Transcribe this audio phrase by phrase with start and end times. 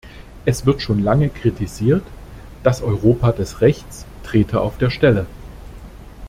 [0.45, 2.01] Es wird schon lange kritisiert,
[2.63, 5.27] das Europa des Rechts trete auf der Stelle.